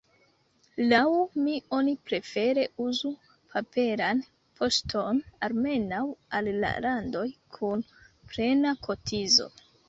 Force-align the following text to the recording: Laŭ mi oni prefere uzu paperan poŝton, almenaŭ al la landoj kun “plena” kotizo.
Laŭ 0.83 1.01
mi 1.41 1.57
oni 1.79 1.91
prefere 2.07 2.63
uzu 2.85 3.11
paperan 3.51 4.23
poŝton, 4.61 5.21
almenaŭ 5.49 6.01
al 6.39 6.51
la 6.65 6.73
landoj 6.87 7.25
kun 7.59 7.85
“plena” 8.33 8.75
kotizo. 8.91 9.49